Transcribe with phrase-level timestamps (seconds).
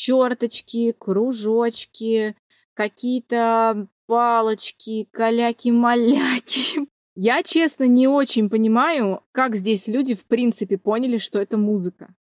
[0.00, 2.34] черточки, кружочки,
[2.72, 6.88] какие-то палочки, каляки-маляки.
[7.14, 12.14] Я, честно, не очень понимаю, как здесь люди в принципе поняли, что это музыка.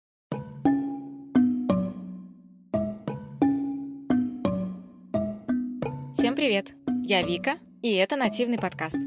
[6.14, 6.74] Всем привет!
[7.06, 8.98] Я Вика, и это нативный подкаст.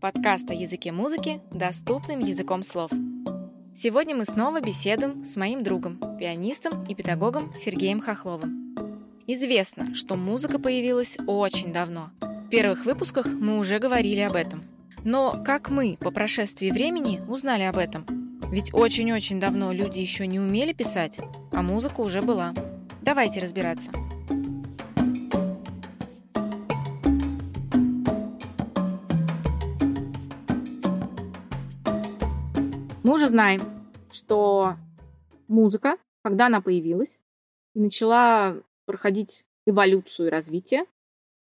[0.00, 2.90] Подкаст о языке музыки доступным языком слов.
[3.74, 8.76] Сегодня мы снова беседуем с моим другом, пианистом и педагогом Сергеем Хохловым.
[9.26, 12.10] Известно, что музыка появилась очень давно.
[12.20, 14.62] В первых выпусках мы уже говорили об этом.
[15.04, 18.04] Но как мы по прошествии времени узнали об этом?
[18.50, 21.18] Ведь очень-очень давно люди еще не умели писать,
[21.50, 22.52] а музыка уже была.
[23.00, 23.90] Давайте разбираться.
[33.22, 34.74] Уже знаем, что
[35.46, 37.20] музыка, когда она появилась
[37.72, 40.86] начала проходить эволюцию и развитие,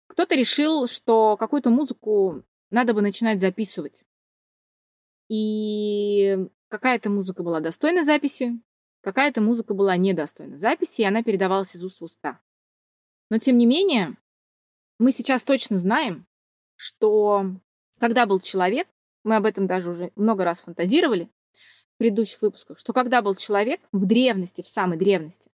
[0.08, 4.04] кто-то решил, что какую-то музыку надо бы начинать записывать.
[5.30, 8.60] И какая-то музыка была достойна записи,
[9.02, 12.42] какая-то музыка была недостойна записи, и она передавалась из уст в уста.
[13.30, 14.18] Но тем не менее,
[14.98, 16.26] мы сейчас точно знаем,
[16.78, 17.46] что
[18.00, 18.88] когда был человек,
[19.24, 21.30] мы об этом даже уже много раз фантазировали,
[22.00, 25.52] предыдущих выпусках, что когда был человек в древности, в самой древности,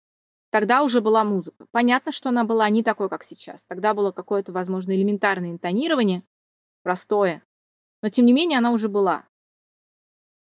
[0.52, 1.66] тогда уже была музыка.
[1.72, 3.64] Понятно, что она была не такой, как сейчас.
[3.68, 6.24] Тогда было какое-то, возможно, элементарное интонирование,
[6.84, 7.44] простое,
[8.02, 9.26] но тем не менее она уже была.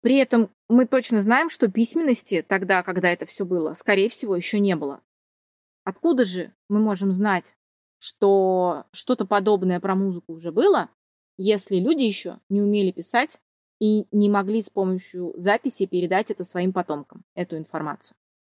[0.02, 4.60] При этом мы точно знаем, что письменности тогда, когда это все было, скорее всего, еще
[4.60, 5.02] не было.
[5.86, 7.46] Откуда же мы можем знать,
[8.00, 10.90] что что-то подобное про музыку уже было,
[11.38, 13.40] если люди еще не умели писать
[13.80, 18.16] и не могли с помощью записи передать это своим потомкам, эту информацию?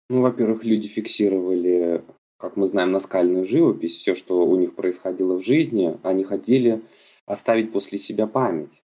[0.08, 2.04] Ну, во-первых, люди фиксировали,
[2.38, 6.82] как мы знаем, наскальную живопись, все, что у них происходило в жизни, они хотели
[7.26, 8.82] оставить после себя память.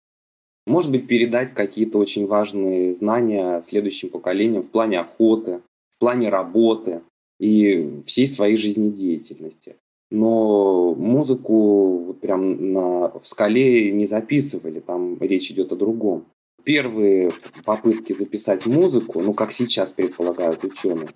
[0.66, 5.60] Может быть, передать какие-то очень важные знания следующим поколениям в плане охоты,
[5.90, 7.02] в плане работы
[7.38, 9.76] и всей своей жизнедеятельности.
[10.14, 16.26] Но музыку вот прям на, в скале не записывали, там речь идет о другом.
[16.62, 17.32] Первые
[17.64, 21.08] попытки записать музыку, ну как сейчас предполагают ученые,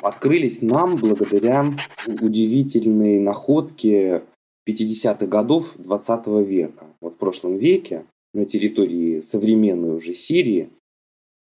[0.00, 1.66] открылись нам благодаря
[2.06, 4.22] удивительной находке
[4.66, 6.86] 50-х годов 20 века.
[7.02, 10.70] Вот в прошлом веке на территории современной уже Сирии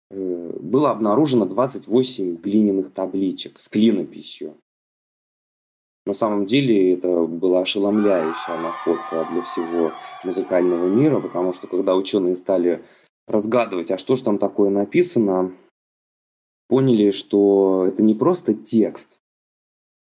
[0.09, 4.55] э, было обнаружено 28 глиняных табличек с клинописью.
[6.05, 9.93] На самом деле это была ошеломляющая находка для всего
[10.23, 12.83] музыкального мира, потому что когда ученые стали
[13.27, 15.53] разгадывать, а что же там такое написано,
[16.67, 19.17] поняли, что это не просто текст,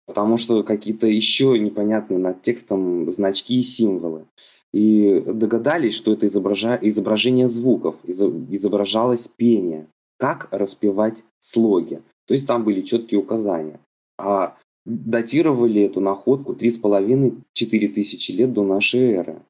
[0.06, 4.26] потому что какие-то еще непонятные над текстом значки и символы.
[4.72, 6.78] И догадались, что это изобража...
[6.82, 9.88] изображение звуков, изображалось пение,
[10.20, 12.02] как распевать слоги.
[12.28, 13.80] То есть там были четкие указания.
[14.20, 19.42] А датировали эту находку 3,5-4 тысячи лет до нашей эры.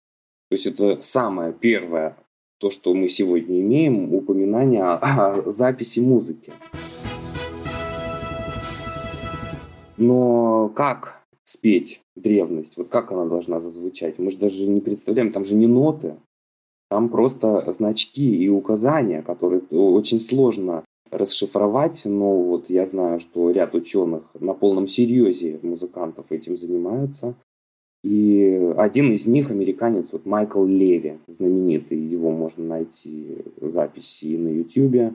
[0.49, 2.17] То есть это самое первое,
[2.59, 6.51] то, что мы сегодня имеем, упоминание о записи музыки.
[9.97, 12.77] Но как спеть древность?
[12.77, 14.17] Вот как она должна зазвучать?
[14.17, 16.15] Мы же даже не представляем, там же не ноты,
[16.89, 23.75] там просто значки и указания, которые очень сложно расшифровать, но вот я знаю, что ряд
[23.75, 27.35] ученых на полном серьезе музыкантов этим занимаются.
[28.03, 35.13] И один из них американец, вот Майкл Леви, знаменитый, его можно найти записи на YouTube.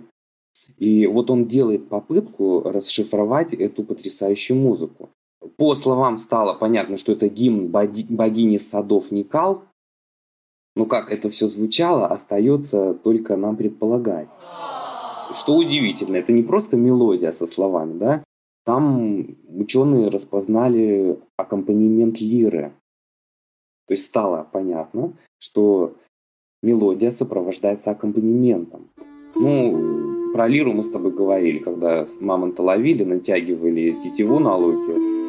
[0.79, 5.09] И вот он делает попытку расшифровать эту потрясающую музыку.
[5.57, 9.65] По словам стало понятно, что это гимн богини садов Никал.
[10.77, 14.29] Но как это все звучало, остается только нам предполагать.
[15.35, 18.25] Что удивительно, это не просто мелодия со словами, да?
[18.65, 22.73] Там ученые распознали аккомпанемент лиры.
[23.87, 25.95] То есть стало понятно, что
[26.63, 28.89] мелодия сопровождается аккомпанементом.
[29.35, 35.24] Ну, про лиру мы с тобой говорили, когда мамонта ловили, натягивали тетиву на луке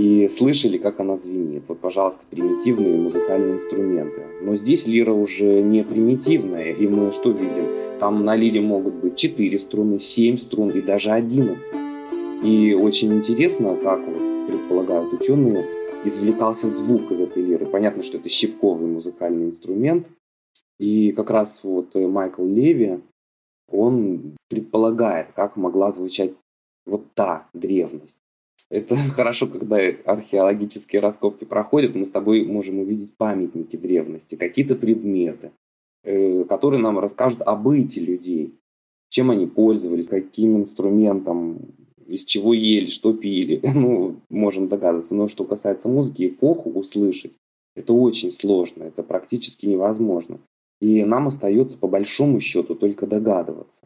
[0.00, 1.64] и слышали, как она звенит.
[1.68, 4.22] Вот, пожалуйста, примитивные музыкальные инструменты.
[4.40, 7.66] Но здесь лира уже не примитивная, и мы что видим?
[7.98, 11.58] Там на лире могут быть 4 струны, 7 струн и даже 11.
[12.42, 15.66] И очень интересно, как вот предполагают ученые,
[16.06, 17.66] извлекался звук из этой лиры.
[17.66, 20.06] Понятно, что это щипковый музыкальный инструмент.
[20.78, 23.00] И как раз вот Майкл Леви,
[23.70, 26.32] он предполагает, как могла звучать
[26.86, 28.16] вот та древность.
[28.70, 35.50] Это хорошо, когда археологические раскопки проходят, мы с тобой можем увидеть памятники древности, какие-то предметы,
[36.04, 38.54] э, которые нам расскажут о быте людей,
[39.08, 41.74] чем они пользовались, каким инструментом,
[42.06, 43.60] из чего ели, что пили.
[43.74, 45.14] Ну, можем догадываться.
[45.14, 47.32] Но что касается музыки, эпоху услышать,
[47.74, 50.38] это очень сложно, это практически невозможно.
[50.80, 53.80] И нам остается по большому счету только догадываться.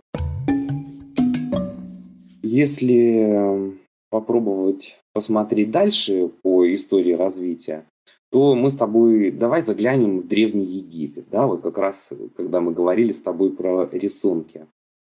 [2.42, 3.74] Если
[4.14, 7.84] попробовать посмотреть дальше по истории развития,
[8.30, 12.70] то мы с тобой давай заглянем в Древний Египет, да, вот как раз когда мы
[12.70, 14.68] говорили с тобой про рисунки.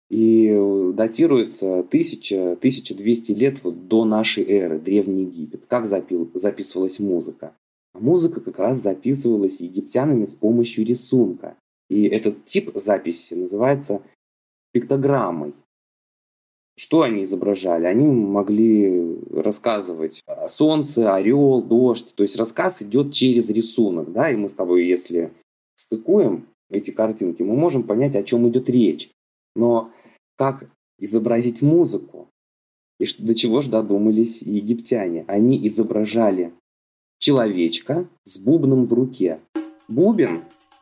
[0.08, 0.48] И
[0.94, 5.66] датируется 1000-1200 лет вот до нашей эры, Древний Египет.
[5.68, 7.52] Как запил, записывалась музыка?
[7.92, 11.54] Музыка как раз записывалась египтянами с помощью рисунка.
[11.90, 14.00] И этот тип записи называется
[14.72, 15.52] пиктограммой.
[16.78, 17.86] Что они изображали?
[17.86, 22.14] Они могли рассказывать о солнце, орел, дождь.
[22.14, 24.12] То есть рассказ идет через рисунок.
[24.12, 24.30] Да?
[24.30, 25.32] И мы с тобой, если
[25.74, 29.10] стыкуем эти картинки, мы можем понять, о чем идет речь.
[29.54, 29.90] Но
[30.36, 30.68] как
[30.98, 32.28] изобразить музыку?
[32.98, 35.24] И до чего же додумались египтяне?
[35.28, 36.52] Они изображали
[37.18, 39.40] человечка с бубном в руке.
[39.88, 40.40] Бубен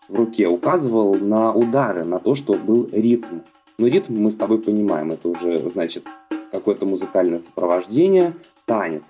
[0.08, 3.38] в руке указывал на удары, на то, что был ритм.
[3.78, 6.04] Но ритм мы с тобой понимаем, это уже значит
[6.52, 8.32] какое-то музыкальное сопровождение,
[8.66, 9.02] танец.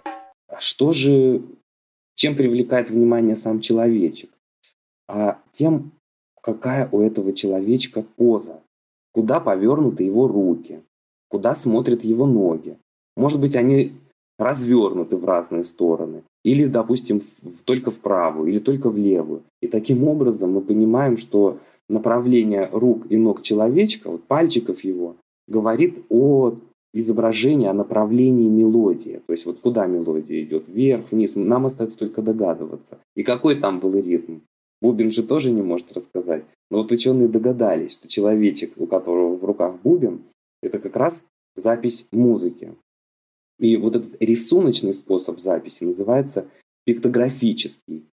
[0.48, 1.42] А что же,
[2.14, 4.30] чем привлекает внимание сам человечек?
[5.06, 5.92] А тем,
[6.40, 8.60] какая у этого человечка поза,
[9.12, 10.80] куда повернуты его руки,
[11.28, 12.78] куда смотрят его ноги.
[13.16, 13.92] Может быть, они
[14.38, 16.22] развернуты в разные стороны.
[16.44, 19.42] Или, допустим, в, только в правую, или только в левую.
[19.60, 21.58] И таким образом мы понимаем, что
[21.88, 25.16] направление рук и ног человечка, вот пальчиков его,
[25.46, 26.56] говорит о
[26.94, 29.20] изображении, о направлении мелодии.
[29.26, 31.34] То есть вот куда мелодия идет, вверх, вниз.
[31.34, 32.98] Нам остается только догадываться.
[33.16, 34.38] И какой там был ритм.
[34.80, 36.44] Бубен же тоже не может рассказать.
[36.70, 40.22] Но вот ученые догадались, что человечек, у которого в руках бубен,
[40.62, 41.26] это как раз
[41.56, 42.74] запись музыки.
[43.58, 46.46] И вот этот рисуночный способ записи называется
[46.84, 48.04] пиктографический.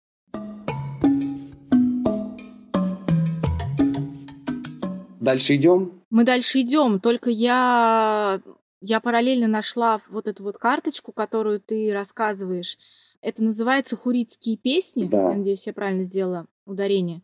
[5.22, 6.02] Дальше идем?
[6.10, 8.42] Мы дальше идем, только я,
[8.82, 12.80] я параллельно нашла вот эту вот карточку, которую ты рассказываешь.
[13.22, 15.06] Это называется хуритские песни.
[15.06, 15.30] Да.
[15.30, 17.22] Я надеюсь, я правильно сделала ударение.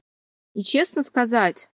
[0.53, 1.71] И честно сказать,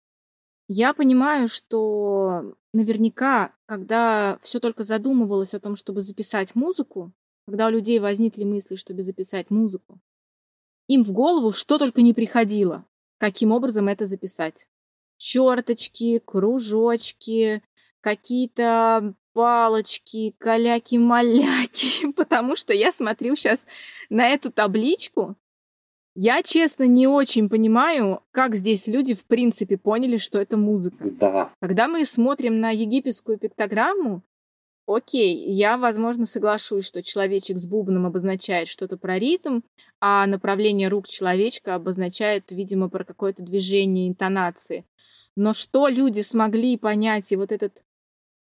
[0.70, 7.12] я понимаю, что наверняка, когда все только задумывалось о том, чтобы записать музыку,
[7.46, 10.00] когда у людей возникли мысли, чтобы записать музыку,
[10.88, 12.86] им в голову что только не приходило,
[13.18, 14.68] каким образом это записать.
[15.24, 17.64] Черточки, кружочки,
[18.02, 23.64] какие-то палочки, каляки-маляки, потому что я смотрю сейчас
[24.10, 25.38] на эту табличку,
[26.14, 31.10] я, честно, не очень понимаю, как здесь люди в принципе поняли, что это музыка.
[31.10, 31.52] Да.
[31.62, 34.24] Когда мы смотрим на египетскую пиктограмму,
[34.86, 39.62] окей, я, возможно, соглашусь, что человечек с бубном обозначает что-то про ритм,
[40.00, 44.86] а направление рук человечка обозначает, видимо, про какое-то движение интонации.
[45.36, 47.82] Но что люди смогли понять, и вот этот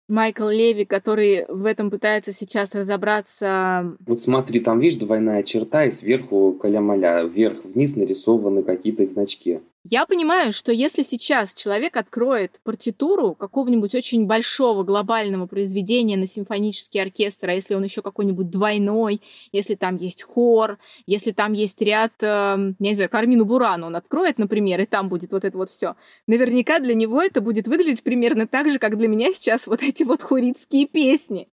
[0.09, 3.97] Майкл Леви, который в этом пытается сейчас разобраться.
[4.07, 9.61] Вот смотри, там видишь двойная черта, и сверху каля-маля, вверх-вниз нарисованы какие-то значки.
[9.89, 17.01] Я понимаю, что если сейчас человек откроет партитуру какого-нибудь очень большого глобального произведения на симфонический
[17.01, 22.15] оркестр, а если он еще какой-нибудь двойной, если там есть хор, если там есть ряд,
[22.21, 25.95] э, не знаю, Кармину Бурану он откроет, например, и там будет вот это вот все,
[26.27, 30.03] наверняка для него это будет выглядеть примерно так же, как для меня сейчас вот эти
[30.03, 31.49] вот хуритские песни.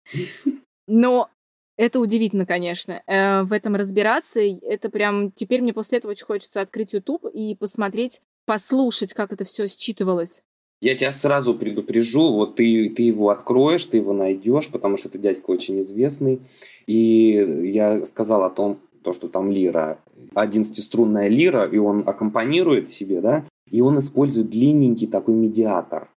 [0.88, 1.30] Но
[1.78, 4.40] это удивительно, конечно, э, в этом разбираться.
[4.40, 9.46] Это прям теперь мне после этого очень хочется открыть YouTube и посмотреть, послушать, как это
[9.46, 10.44] все считывалось.
[10.82, 15.18] Я тебя сразу предупрежу, вот ты, ты его откроешь, ты его найдешь, потому что это
[15.18, 16.42] дядька очень известный.
[16.88, 20.00] И я сказал о том, то, что там лира,
[20.34, 26.10] 11-струнная лира, и он аккомпанирует себе, да, и он использует длинненький такой медиатор.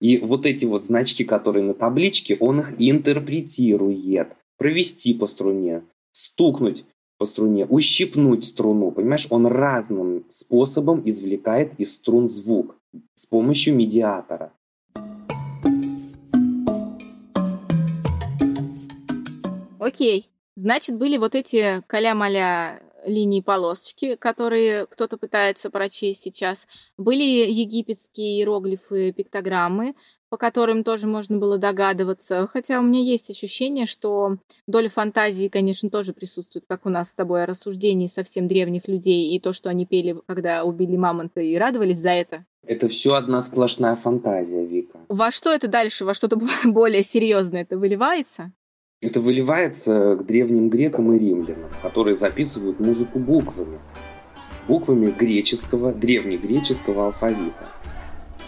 [0.00, 6.84] И вот эти вот значки, которые на табличке, он их интерпретирует провести по струне, стукнуть
[7.16, 8.90] по струне, ущипнуть струну.
[8.90, 12.76] Понимаешь, он разным способом извлекает из струн звук
[13.14, 14.52] с помощью медиатора.
[19.78, 20.28] Окей.
[20.56, 26.66] Значит, были вот эти каля-маля линии полосочки, которые кто-то пытается прочесть сейчас.
[26.98, 29.94] Были египетские иероглифы, пиктограммы,
[30.30, 32.48] по которым тоже можно было догадываться.
[32.50, 37.14] Хотя у меня есть ощущение, что доля фантазии, конечно, тоже присутствует, как у нас с
[37.14, 41.56] тобой, о рассуждении совсем древних людей и то, что они пели, когда убили мамонта и
[41.56, 42.44] радовались за это.
[42.66, 45.00] Это все одна сплошная фантазия, Вика.
[45.08, 48.52] Во что это дальше, во что-то более серьезное это выливается?
[49.02, 53.80] Это выливается к древним грекам и римлянам, которые записывают музыку буквами.
[54.68, 57.79] Буквами греческого, древнегреческого алфавита.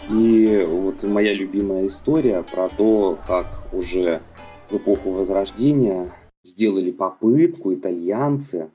[0.09, 4.21] И вот моя любимая история про то, как уже
[4.69, 6.11] в эпоху Возрождения
[6.43, 8.69] сделали попытку итальянцы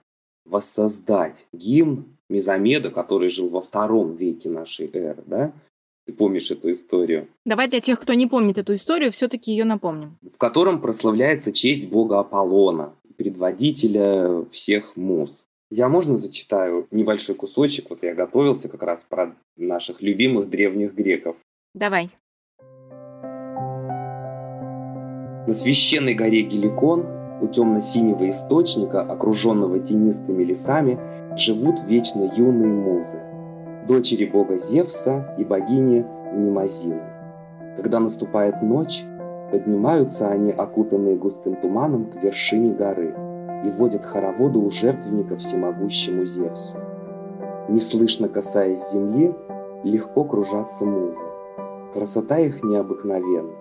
[0.47, 5.52] воссоздать гимн Мезомеда, который жил во втором веке нашей эры, да?
[6.06, 7.28] Ты помнишь эту историю?
[7.44, 10.16] Давай для тех, кто не помнит эту историю, все-таки ее напомним.
[10.23, 15.44] В котором прославляется честь бога Аполлона, предводителя всех муз.
[15.70, 17.90] Я можно зачитаю небольшой кусочек?
[17.90, 21.37] Вот я готовился как раз про наших любимых древних греков.
[21.75, 22.10] Давай.
[25.46, 27.04] На священной горе Геликон,
[27.42, 30.98] у темно-синего источника, окруженного тенистыми лесами,
[31.37, 33.20] живут вечно юные музы,
[33.87, 37.02] дочери бога Зевса и богини Немазины.
[37.76, 39.02] Когда наступает ночь,
[39.52, 43.14] поднимаются они, окутанные густым туманом, к вершине горы–
[43.65, 46.77] и водят хороводы у жертвенника всемогущему Зевсу.
[47.69, 49.35] Неслышно касаясь земли,
[49.85, 51.19] легко кружатся музы.
[51.93, 53.57] Красота их необыкновенна.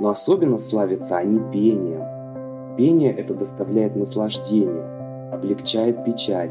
[0.00, 2.76] Но особенно славятся они пением.
[2.76, 6.50] Пение это доставляет наслаждение, облегчает печаль.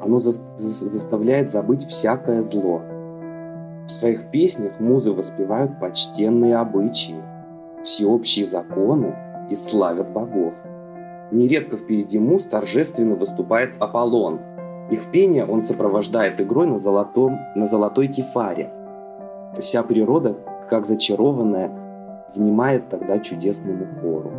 [0.00, 2.82] Оно за заставляет забыть всякое зло.
[3.86, 7.16] В своих песнях музы воспевают почтенные обычаи,
[7.82, 9.14] всеобщие законы
[9.50, 10.54] и славят богов.
[11.30, 14.40] Нередко впереди муз торжественно выступает Аполлон.
[14.90, 18.72] Их пение он сопровождает игрой на, золотом, на золотой кефаре.
[19.60, 20.36] Вся природа,
[20.68, 21.70] как зачарованная,
[22.34, 24.32] внимает тогда чудесному хору.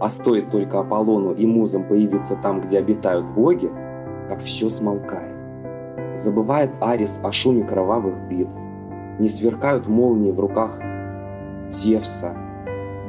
[0.00, 3.70] А стоит только Аполлону и музам появиться там, где обитают боги,
[4.28, 5.32] как все смолкает.
[6.16, 8.54] Забывает Арис о шуме кровавых битв.
[9.18, 10.78] Не сверкают молнии в руках
[11.68, 12.36] Зевса.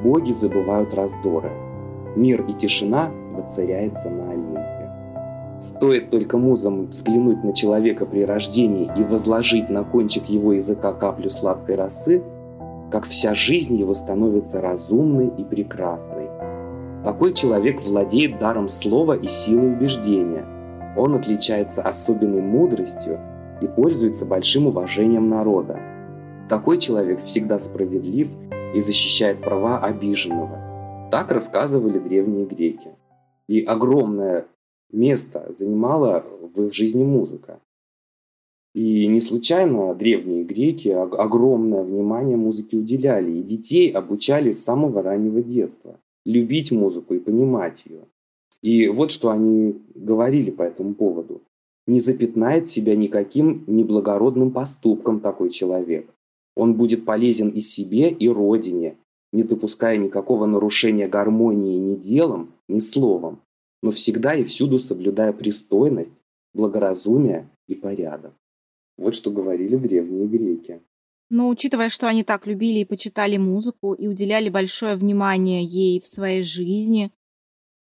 [0.03, 1.51] Боги забывают раздоры–
[2.15, 4.91] Мир и тишина воцаряется на Олимпе.
[5.59, 11.29] Стоит только музам взглянуть на человека при рождении и возложить на кончик его языка каплю
[11.29, 12.21] сладкой росы,
[12.91, 16.27] как вся жизнь его становится разумной и прекрасной.
[17.03, 20.45] Такой человек владеет даром слова и силой убеждения.
[20.95, 23.19] Он отличается особенной мудростью
[23.61, 25.79] и пользуется большим уважением народа.
[26.49, 28.29] Такой человек всегда справедлив
[28.75, 30.62] и защищает права обиженного.
[31.13, 32.89] Так рассказывали древние греки.
[33.47, 34.47] И огромное
[34.91, 37.59] место занимала в их жизни музыка.
[38.73, 45.43] И не случайно древние греки огромное внимание музыке уделяли, и детей обучали с самого раннего
[45.43, 48.07] детства любить музыку и понимать ее.
[48.63, 51.43] И вот что они говорили по этому поводу.
[51.85, 56.11] Не запятнает себя никаким неблагородным поступком такой человек.
[56.55, 58.97] Он будет полезен и себе, и родине,
[59.33, 63.41] не допуская никакого нарушения гармонии ни делом, ни словом,
[63.81, 66.21] но всегда и всюду соблюдая пристойность,
[66.53, 68.33] благоразумие и порядок.
[68.97, 70.81] Вот что говорили древние греки.
[71.29, 76.05] Но учитывая, что они так любили и почитали музыку и уделяли большое внимание ей в
[76.05, 77.11] своей жизни,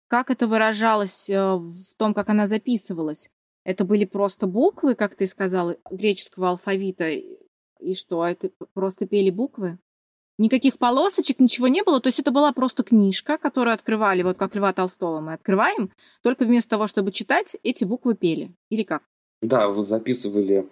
[0.09, 3.29] как это выражалось э, в том, как она записывалась?
[3.63, 9.79] Это были просто буквы, как ты сказала, греческого алфавита, и что, это просто пели буквы?
[10.39, 12.01] Никаких полосочек, ничего не было.
[12.01, 15.91] То есть это была просто книжка, которую открывали, вот как Льва Толстого мы открываем,
[16.23, 18.55] только вместо того, чтобы читать, эти буквы пели.
[18.69, 19.03] Или как?
[19.41, 20.69] Да, вот записывали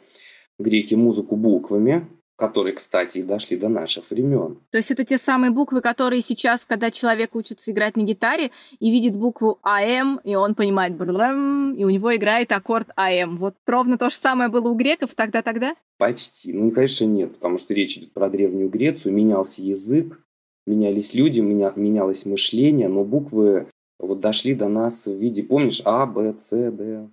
[0.58, 4.58] греки музыку буквами, которые, кстати, и дошли до наших времен.
[4.70, 8.50] То есть это те самые буквы, которые сейчас, когда человек учится играть на гитаре
[8.80, 13.38] и видит букву АМ, и он понимает бррррм, и у него играет аккорд АМ.
[13.38, 15.74] Вот ровно то же самое было у греков тогда-тогда?
[15.98, 16.52] Почти.
[16.52, 20.20] Ну, конечно, нет, потому что речь идет про Древнюю Грецию, менялся язык,
[20.66, 23.68] менялись люди, меня, менялось мышление, но буквы
[24.00, 27.08] вот дошли до нас в виде, помнишь, А, Б, С, Д,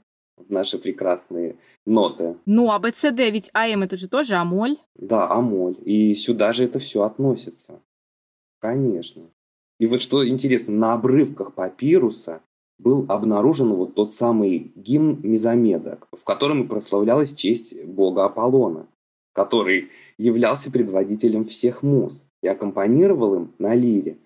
[0.49, 1.55] наши прекрасные
[1.85, 2.35] ноты.
[2.45, 4.77] Ну, а БЦД, ведь АМ это же тоже амоль.
[4.95, 5.75] Да, амоль.
[5.83, 7.79] И сюда же это все относится.
[8.59, 9.23] Конечно.
[9.79, 12.41] И вот что интересно, на обрывках папируса
[12.77, 18.87] был обнаружен вот тот самый гимн Мезомеда, в котором и прославлялась честь бога Аполлона,
[19.33, 24.17] который являлся предводителем всех муз и аккомпанировал им на лире.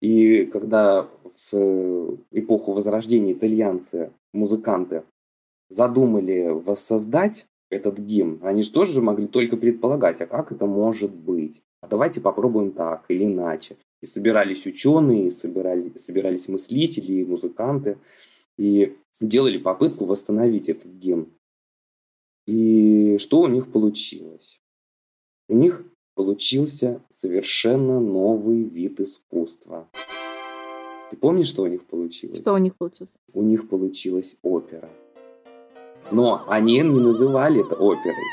[0.00, 1.08] И когда
[1.50, 5.02] в эпоху Возрождения итальянцы, музыканты,
[5.68, 8.40] задумали воссоздать этот гимн.
[8.42, 11.62] Они же тоже могли только предполагать, а как это может быть?
[11.80, 13.76] А давайте попробуем так или иначе.
[14.00, 17.98] И собирались ученые, и собирали, собирались мыслители, и музыканты,
[18.56, 21.28] и делали попытку восстановить этот гимн.
[22.46, 24.60] И что у них получилось?
[25.48, 29.88] У них получился совершенно новый вид искусства.
[31.10, 32.38] Ты помнишь, что у них получилось?
[32.38, 33.12] Что у них получилось?
[33.32, 34.88] У них получилась опера.
[36.10, 38.26] Но они не называли это оперой.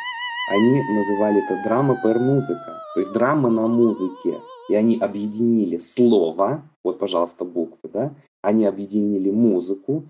[0.52, 2.82] Они называли это драма пер музыка.
[2.94, 4.42] То есть драма на музыке.
[4.70, 10.06] И они объединили слово, вот, пожалуйста, буквы, да, они объединили музыку,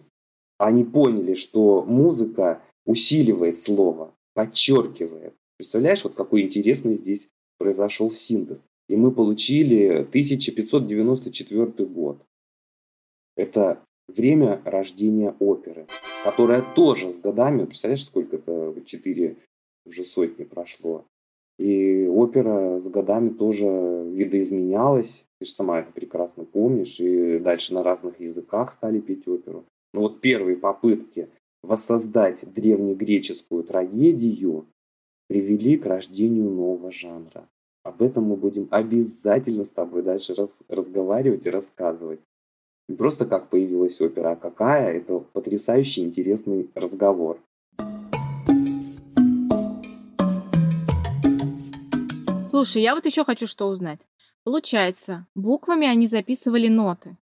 [0.58, 5.34] они поняли, что музыка усиливает слово, подчеркивает.
[5.58, 8.66] Представляешь, вот какой интересный здесь произошел синтез.
[8.88, 12.22] И мы получили 1594 год.
[13.36, 15.88] Это время рождения оперы,
[16.24, 19.38] которая тоже с годами, представляешь, сколько это, четыре
[19.86, 21.06] уже сотни прошло.
[21.58, 25.26] И опера с годами тоже видоизменялась.
[25.40, 27.00] Ты же сама это прекрасно помнишь.
[27.00, 29.66] И дальше на разных языках стали петь оперу.
[29.94, 31.30] Но вот первые попытки
[31.62, 34.66] воссоздать древнегреческую трагедию
[35.28, 37.48] привели к рождению нового жанра.
[37.84, 42.20] Об этом мы будем обязательно с тобой дальше раз, разговаривать и рассказывать.
[42.88, 47.40] Не просто как появилась опера, а какая, это потрясающий интересный разговор.
[52.46, 54.00] Слушай, я вот еще хочу что узнать.
[54.44, 57.18] Получается, буквами они записывали ноты.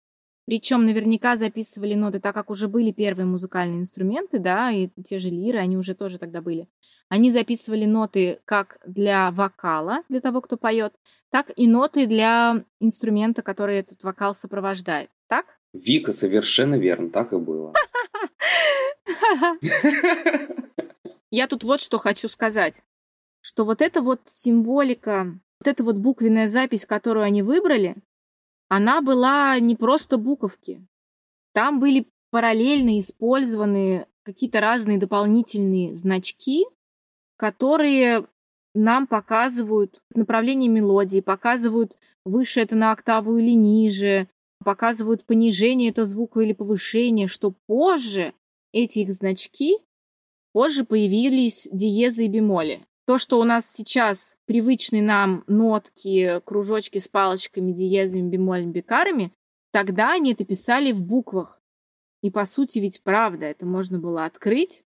[0.45, 5.29] Причем наверняка записывали ноты, так как уже были первые музыкальные инструменты, да, и те же
[5.29, 6.69] лиры, они уже тоже тогда были.
[7.09, 10.93] Они записывали ноты как для вокала, для того, кто поет,
[11.31, 15.09] так и ноты для инструмента, который этот вокал сопровождает.
[15.27, 15.45] Так?
[15.73, 17.73] Вика, совершенно верно, так и было.
[21.31, 22.75] Я тут вот что хочу сказать,
[23.41, 27.97] что вот эта вот символика, вот эта вот буквенная запись, которую они выбрали,
[28.69, 30.85] она была не просто буковки.
[31.53, 36.65] Там были параллельно использованы какие-то разные дополнительные значки,
[37.37, 38.27] которые
[38.73, 44.27] нам показывают направление мелодии, показывают выше это на октаву или ниже,
[44.63, 48.33] показывают понижение этого звука или повышение, что позже
[48.71, 49.77] эти их значки,
[50.51, 52.85] позже появились диезы и бемоли.
[53.05, 59.31] То, что у нас сейчас привычные нам нотки, кружочки с палочками, диезами, бемолями, бикарами,
[59.71, 61.61] тогда они это писали в буквах.
[62.21, 64.83] И по сути ведь правда, это можно было открыть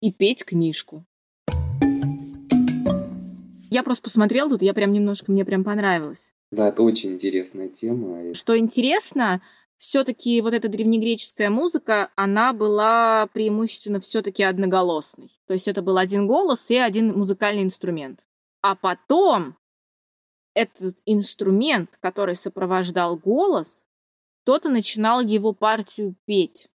[0.00, 1.04] и петь книжку.
[3.70, 6.32] Я просто посмотрел тут, я прям немножко, мне прям понравилось.
[6.50, 8.34] Да, это очень интересная тема.
[8.34, 9.40] Что интересно,
[9.78, 15.30] все-таки вот эта древнегреческая музыка, она была преимущественно все-таки одноголосной.
[15.46, 18.20] То есть это был один голос и один музыкальный инструмент.
[18.62, 19.56] А потом
[20.54, 23.84] этот инструмент, который сопровождал голос,
[24.42, 26.68] кто-то начинал его партию петь.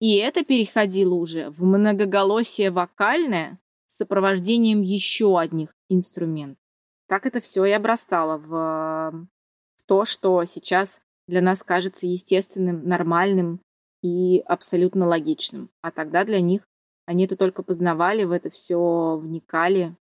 [0.00, 6.67] И это переходило уже в многоголосие вокальное с сопровождением еще одних инструментов.
[7.08, 9.28] Так это все и обрастало в,
[9.76, 13.60] в то, что сейчас для нас кажется естественным, нормальным
[14.02, 15.70] и абсолютно логичным.
[15.80, 16.62] А тогда для них
[17.06, 19.96] они это только познавали, в это все вникали.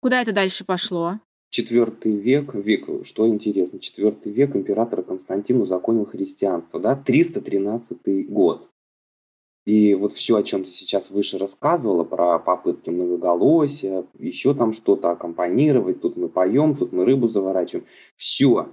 [0.00, 1.18] Куда это дальше пошло?
[1.50, 8.70] Четвертый век, век, что интересно, четвертый век император Константин узаконил христианство, да, 313 год.
[9.64, 15.12] И вот все, о чем ты сейчас выше рассказывала, про попытки многоголосия, еще там что-то
[15.12, 18.68] аккомпанировать, тут мы поем, тут мы рыбу заворачиваем, все,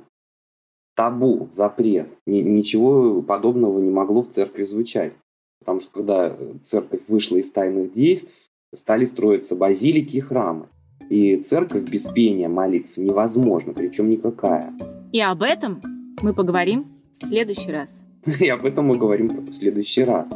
[0.96, 2.10] табу, запрет.
[2.26, 5.14] Ничего подобного не могло в церкви звучать.
[5.60, 8.34] Потому что когда церковь вышла из тайных действий,
[8.74, 10.70] стали строиться базилики и храмы.
[11.10, 14.74] И церковь без пения молитв невозможно, причем никакая.
[15.12, 15.82] И об этом
[16.22, 18.04] мы поговорим в следующий раз.
[18.40, 20.30] И об этом мы говорим в следующий раз.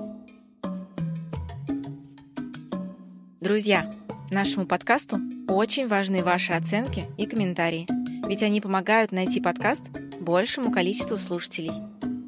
[3.44, 3.94] Друзья,
[4.32, 7.86] нашему подкасту очень важны ваши оценки и комментарии,
[8.26, 9.84] ведь они помогают найти подкаст
[10.22, 11.74] большему количеству слушателей.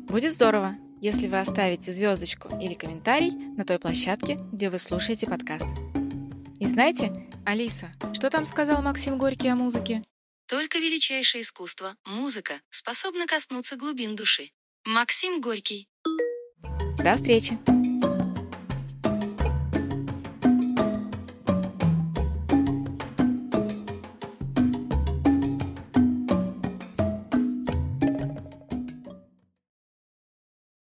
[0.09, 5.67] Будет здорово, если вы оставите звездочку или комментарий на той площадке, где вы слушаете подкаст.
[6.59, 7.13] И знаете,
[7.45, 10.03] Алиса, что там сказал Максим Горький о музыке?
[10.49, 14.49] Только величайшее искусство, музыка, способна коснуться глубин души.
[14.85, 15.87] Максим Горький.
[17.01, 17.57] До встречи!